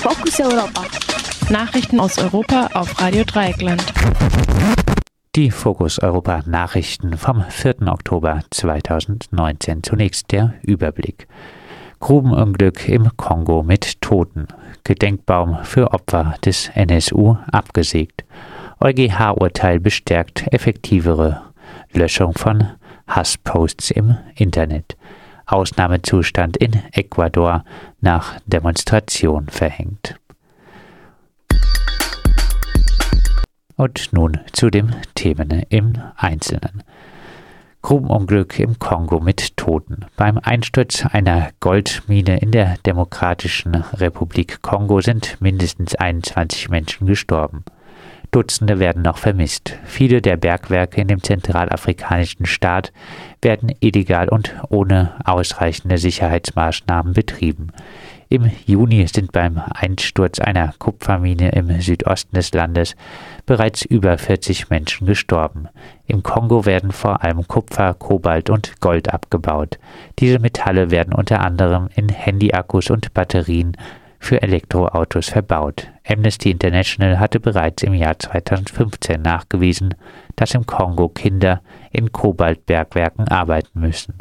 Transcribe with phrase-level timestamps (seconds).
[0.00, 0.84] Fokus Europa.
[1.50, 3.84] Nachrichten aus Europa auf Radio Dreieckland.
[5.34, 7.82] Die Fokus Europa Nachrichten vom 4.
[7.88, 9.82] Oktober 2019.
[9.82, 11.26] Zunächst der Überblick.
[11.98, 14.46] Grubenunglück im Kongo mit Toten.
[14.84, 18.24] Gedenkbaum für Opfer des NSU abgesägt.
[18.80, 21.42] EuGH-Urteil bestärkt effektivere
[21.92, 22.68] Löschung von
[23.08, 24.96] Hassposts im Internet.
[25.48, 27.64] Ausnahmezustand in Ecuador
[28.00, 30.14] nach Demonstration verhängt.
[33.76, 36.82] Und nun zu den Themen im Einzelnen.
[37.80, 40.04] Grubenunglück im Kongo mit Toten.
[40.16, 47.64] Beim Einsturz einer Goldmine in der Demokratischen Republik Kongo sind mindestens 21 Menschen gestorben.
[48.30, 49.78] Dutzende werden noch vermisst.
[49.84, 52.92] Viele der Bergwerke in dem zentralafrikanischen Staat
[53.40, 57.68] werden illegal und ohne ausreichende Sicherheitsmaßnahmen betrieben.
[58.30, 62.94] Im Juni sind beim Einsturz einer Kupfermine im Südosten des Landes
[63.46, 65.68] bereits über 40 Menschen gestorben.
[66.06, 69.78] Im Kongo werden vor allem Kupfer, Kobalt und Gold abgebaut.
[70.18, 73.78] Diese Metalle werden unter anderem in Handyakkus und Batterien
[74.18, 75.88] für Elektroautos verbaut.
[76.06, 79.94] Amnesty International hatte bereits im Jahr 2015 nachgewiesen,
[80.36, 81.60] dass im Kongo Kinder
[81.92, 84.14] in Kobaltbergwerken arbeiten müssen.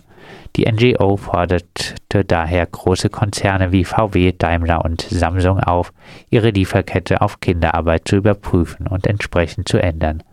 [0.55, 5.93] Die NGO forderte daher große Konzerne wie VW, Daimler und Samsung auf,
[6.29, 10.23] ihre Lieferkette auf Kinderarbeit zu überprüfen und entsprechend zu ändern.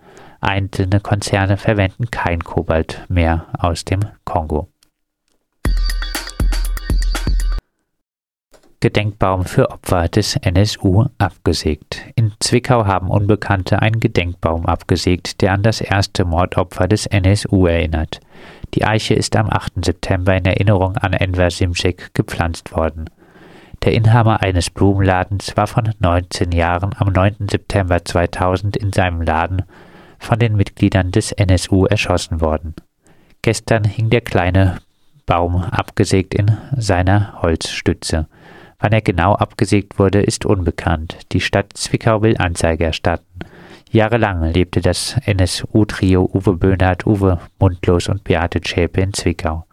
[0.40, 4.68] Einzelne Konzerne verwenden kein Kobalt mehr aus dem Kongo.
[8.84, 12.02] Gedenkbaum für Opfer des NSU abgesägt.
[12.16, 18.20] In Zwickau haben Unbekannte einen Gedenkbaum abgesägt, der an das erste Mordopfer des NSU erinnert.
[18.74, 19.82] Die Eiche ist am 8.
[19.82, 23.08] September in Erinnerung an Enver Simcek gepflanzt worden.
[23.84, 27.48] Der Inhaber eines Blumenladens war von 19 Jahren am 9.
[27.50, 29.62] September 2000 in seinem Laden
[30.18, 32.74] von den Mitgliedern des NSU erschossen worden.
[33.40, 34.76] Gestern hing der kleine
[35.24, 38.26] Baum abgesägt in seiner Holzstütze.
[38.78, 41.18] Wann er genau abgesägt wurde, ist unbekannt.
[41.32, 43.40] Die Stadt Zwickau will Anzeige erstatten.
[43.90, 49.66] Jahrelang lebte das NSU-Trio Uwe Böhnhardt, Uwe Mundlos und Beate Zschäpe in Zwickau.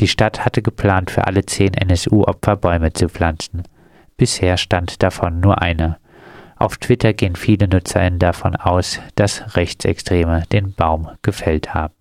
[0.00, 3.64] Die Stadt hatte geplant, für alle zehn NSU-Opfer Bäume zu pflanzen.
[4.16, 5.98] Bisher stand davon nur einer.
[6.56, 11.94] Auf Twitter gehen viele NutzerInnen davon aus, dass Rechtsextreme den Baum gefällt haben.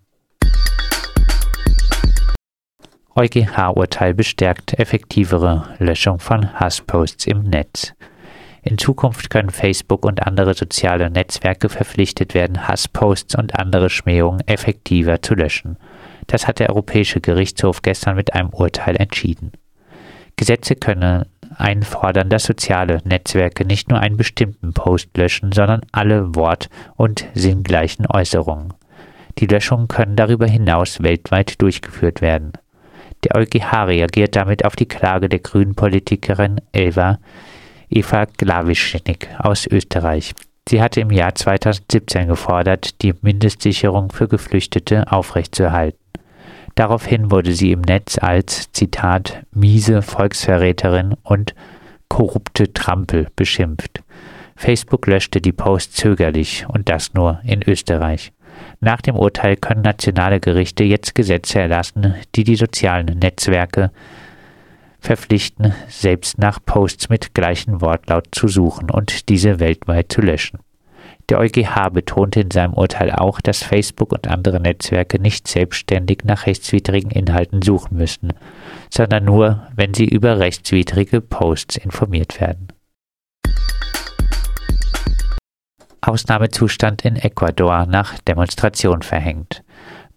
[3.20, 7.94] EuGH-Urteil bestärkt effektivere Löschung von Hassposts im Netz.
[8.62, 15.22] In Zukunft können Facebook und andere soziale Netzwerke verpflichtet werden, Hassposts und andere Schmähungen effektiver
[15.22, 15.76] zu löschen.
[16.28, 19.52] Das hat der Europäische Gerichtshof gestern mit einem Urteil entschieden.
[20.38, 21.26] Gesetze können
[21.58, 28.06] einfordern, dass soziale Netzwerke nicht nur einen bestimmten Post löschen, sondern alle wort- und sinngleichen
[28.08, 28.74] Äußerungen.
[29.40, 32.54] Die Löschungen können darüber hinaus weltweit durchgeführt werden.
[33.30, 37.20] Der EuGH reagiert damit auf die Klage der grünen Politikerin Elva
[37.90, 40.34] Eva Glawischnik aus Österreich.
[40.68, 46.00] Sie hatte im Jahr 2017 gefordert, die Mindestsicherung für Geflüchtete aufrechtzuerhalten.
[46.76, 51.56] Daraufhin wurde sie im Netz als, Zitat, miese Volksverräterin und
[52.08, 54.02] korrupte Trampel beschimpft.
[54.56, 58.32] Facebook löschte die Post zögerlich und das nur in Österreich.
[58.82, 63.92] Nach dem Urteil können nationale Gerichte jetzt Gesetze erlassen, die die sozialen Netzwerke
[65.02, 70.60] verpflichten, selbst nach Posts mit gleichem Wortlaut zu suchen und diese weltweit zu löschen.
[71.30, 76.48] Der EuGH betonte in seinem Urteil auch, dass Facebook und andere Netzwerke nicht selbstständig nach
[76.48, 78.34] rechtswidrigen Inhalten suchen müssen,
[78.90, 82.70] sondern nur, wenn sie über rechtswidrige Posts informiert werden.
[86.02, 89.64] Ausnahmezustand in Ecuador nach Demonstration verhängt.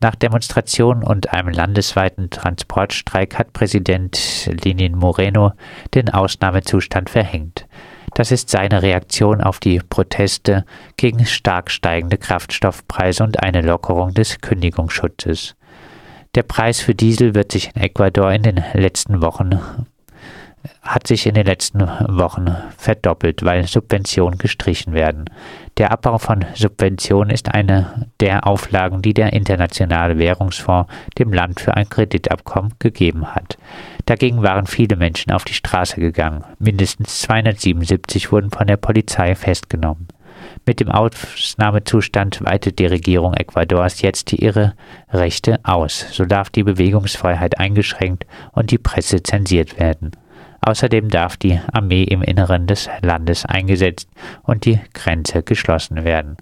[0.01, 5.53] Nach Demonstrationen und einem landesweiten Transportstreik hat Präsident Lenin Moreno
[5.95, 7.67] den Ausnahmezustand verhängt.
[8.15, 10.65] Das ist seine Reaktion auf die Proteste
[10.97, 15.55] gegen stark steigende Kraftstoffpreise und eine Lockerung des Kündigungsschutzes.
[16.35, 19.61] Der Preis für Diesel wird sich in Ecuador in den letzten Wochen
[20.83, 25.25] hat sich in den letzten Wochen verdoppelt, weil Subventionen gestrichen werden.
[25.79, 31.75] Der Abbau von Subventionen ist eine der Auflagen, die der Internationale Währungsfonds dem Land für
[31.75, 33.57] ein Kreditabkommen gegeben hat.
[34.07, 36.45] Dagegen waren viele Menschen auf die Straße gegangen.
[36.59, 40.09] Mindestens 277 wurden von der Polizei festgenommen.
[40.67, 44.75] Mit dem Ausnahmezustand weitet die Regierung Ecuadors jetzt ihre
[45.11, 46.07] Rechte aus.
[46.13, 50.13] So darf die Bewegungsfreiheit eingeschränkt und die Presse zensiert werden.
[50.63, 54.09] Außerdem darf die Armee im Inneren des Landes eingesetzt
[54.43, 56.37] und die Grenze geschlossen werden.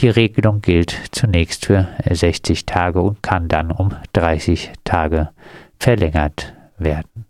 [0.00, 5.30] Die Regelung gilt zunächst für 60 Tage und kann dann um 30 Tage
[5.78, 7.26] verlängert werden.